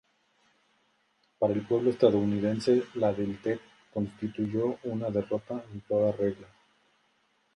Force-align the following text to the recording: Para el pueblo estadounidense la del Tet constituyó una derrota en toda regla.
Para 1.37 1.53
el 1.53 1.67
pueblo 1.67 1.91
estadounidense 1.91 2.85
la 2.95 3.13
del 3.13 3.39
Tet 3.39 3.61
constituyó 3.93 4.79
una 4.85 5.11
derrota 5.11 5.63
en 5.71 5.81
toda 5.81 6.11
regla. 6.13 6.47